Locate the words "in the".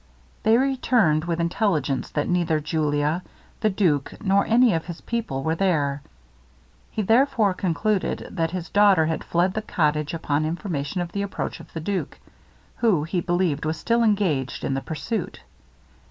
14.63-14.81